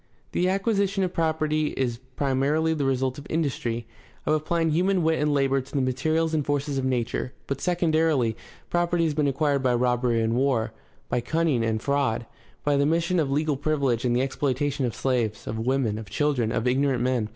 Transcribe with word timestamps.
The 0.31 0.49
acquisition 0.49 1.03
of 1.03 1.13
property 1.13 1.75
is 1.77 1.99
primarily 2.15 2.73
the 2.73 2.85
result 2.85 3.19
of 3.19 3.27
industry, 3.29 3.85
of 4.25 4.33
applying 4.33 4.71
human 4.71 5.03
wit 5.03 5.19
and 5.21 5.31
labor 5.31 5.61
to 5.61 5.71
the 5.75 5.79
materials 5.79 6.33
and 6.33 6.43
forces 6.43 6.79
of 6.79 6.85
nature; 6.85 7.33
but, 7.45 7.61
secondarily, 7.61 8.35
property 8.71 9.03
has 9.03 9.13
been 9.13 9.27
acquired 9.27 9.61
by 9.61 9.75
robbery 9.75 10.19
and 10.19 10.33
war, 10.33 10.73
by 11.07 11.21
cunning 11.21 11.63
and 11.63 11.83
fraud, 11.83 12.25
by 12.63 12.77
the 12.77 12.85
mission 12.87 13.19
of 13.19 13.29
legal 13.29 13.55
privilege 13.57 14.03
and 14.03 14.15
the 14.15 14.23
exploitation 14.23 14.87
of 14.87 14.95
slaves, 14.95 15.45
of 15.45 15.59
women, 15.59 15.99
of 15.99 16.09
children, 16.09 16.51
of 16.51 16.67
ignorant 16.67 17.03
men. 17.03 17.29